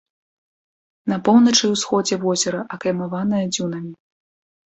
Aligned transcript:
На 1.13 1.17
поўначы 1.27 1.61
і 1.67 1.69
ўсходзе 1.73 2.15
возера 2.25 2.61
акаймаванае 2.77 3.45
дзюнамі. 3.53 3.93